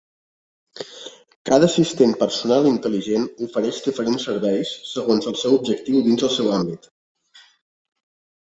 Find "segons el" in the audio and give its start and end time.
4.95-5.39